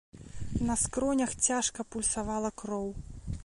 На 0.69 0.77
скронях 0.83 1.35
цяжка 1.49 1.85
пульсавала 1.97 2.51
кроў. 2.63 2.87